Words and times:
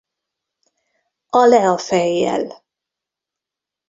A 1.39 1.41
Le 1.49 1.59
a 1.73 1.75
fejjel! 1.87 2.45